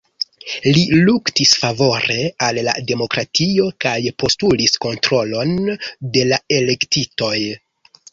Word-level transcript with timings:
Li 0.75 0.83
luktis 1.07 1.49
favore 1.63 2.15
al 2.47 2.59
la 2.67 2.73
demokratio 2.91 3.67
kaj 3.85 3.97
postulis 4.23 4.79
kontrolon 4.87 5.53
de 6.17 6.25
la 6.31 6.41
elektitoj. 6.61 7.37